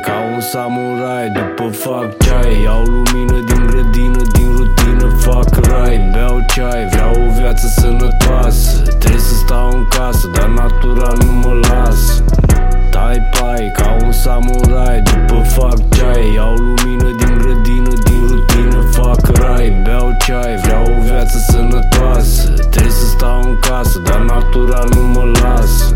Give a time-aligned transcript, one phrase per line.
[0.00, 2.62] ca un samurai După fac ceai.
[2.62, 6.10] Iau lumină din grădină, din rutină fac rai.
[6.12, 8.82] Beau ceai, vreau o viață sănătoasă.
[8.98, 12.22] Trebuie să stau în casă, dar natural nu mă las.
[12.90, 16.34] Tai pai ca un samurai După fac ceai.
[16.34, 19.80] Iau lumină din grădină, din rutină fac rai.
[19.82, 22.48] Beau ceai, vreau o viață sănătoasă.
[22.70, 25.94] Trebuie să stau în casă, dar natural nu mă las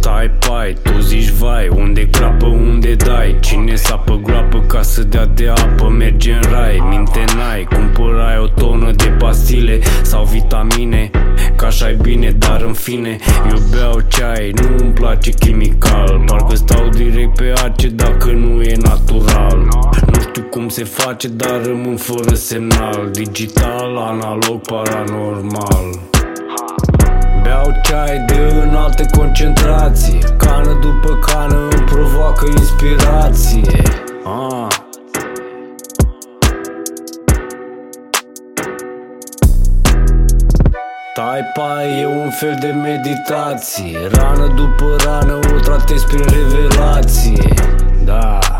[0.00, 3.36] Tai pai, tu zici vai, unde crapă, unde dai?
[3.40, 8.46] Cine sapă groapă ca să dea de apă Merge în rai, minte n-ai Cumpărai o
[8.46, 11.10] tonă de pastile sau vitamine
[11.56, 13.18] Ca așa bine, dar în fine.
[13.50, 16.22] Eu beau ceai, nu îmi place chimical.
[16.26, 19.68] Parcă stau direct pe ace dacă nu e natural.
[20.12, 23.08] Nu știu cum se face, dar rămân fără semnal.
[23.12, 26.19] Digital, analog, paranormal
[27.42, 33.82] Beau ceai de înaltă concentrație Cană după cană îmi provoacă inspirație.
[34.24, 34.76] Ah.
[41.14, 47.54] Taipa e un fel de meditație Rană după rană o tratez prin revelație.
[48.04, 48.59] Da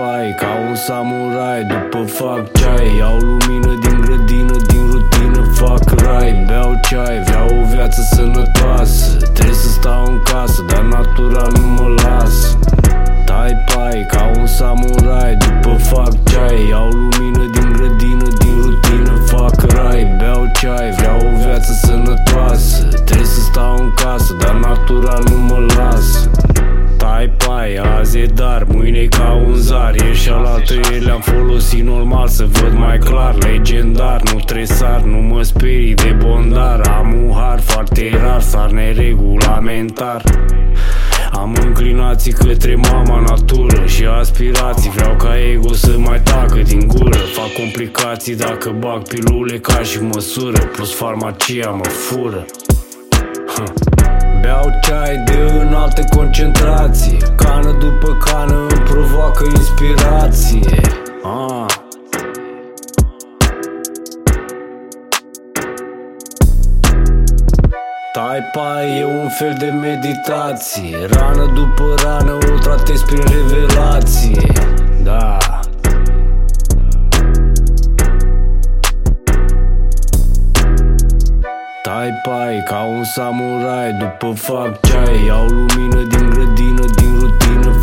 [0.00, 2.96] pai ca un samurai După fac ceai.
[2.98, 6.44] Iau lumină din grădină Din rutină fac rai.
[6.46, 9.16] Beau ceai Vreau o viață sănătoasă.
[9.34, 12.56] Trebuie să stau în casă Dar natural nu mă las.
[13.24, 16.68] Tai pai ca un samurai După fac ceai.
[16.68, 20.16] Iau lumină din grădină Din rutină fac rai.
[20.18, 22.88] Beau ceai Vreau o viață sănătoasă.
[23.04, 26.28] Trebuie să stau în casă Dar natural nu mă las.
[27.00, 29.59] Tai pai, azi e dar, mâine ca un
[29.90, 30.74] zar E și alaltă
[31.04, 33.34] le-am folosit normal să văd mai clar.
[33.34, 36.80] Legendar, nu tresar, nu mă sperii de bondar.
[36.98, 40.22] Am un har foarte rar, sar neregulamentar.
[41.32, 44.90] Am înclinații către mama natură și aspirații.
[44.90, 47.18] Vreau ca ego să mai tacă din gură.
[47.18, 50.58] Fac complicații dacă bag pilule ca și măsură.
[50.58, 52.44] Plus farmacia mă fură.
[53.54, 53.72] Huh.
[54.40, 57.16] Beau ceai de înaltă concentrație.
[57.36, 60.80] Cană după cană îmi provoacă inspirație.
[61.22, 61.74] Ah.
[68.12, 71.06] Taipa e un fel de meditație.
[71.10, 74.52] Rană după rană o tratez prin revelație.
[75.02, 75.38] Da.
[81.82, 86.50] Tai pai ca un samurai După fac ceai Iau lumină din grădină.
[86.54, 86.69] Din rutină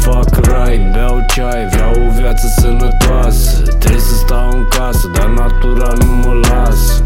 [0.07, 3.62] fac rai Beau ceai Vreau o viață sănătoasă.
[3.79, 7.03] Trebuie să stau în casă Dar natural nu mă las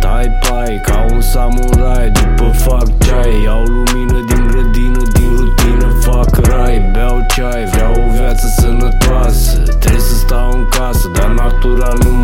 [0.00, 6.46] Tai pai ca un samurai După fac ceai Iau lumină din grădină Din rutină fac
[6.48, 9.62] rai Beau ceai Vreau o viață sănătoasă.
[9.80, 12.16] Trebuie să stau în casă Dar natural nu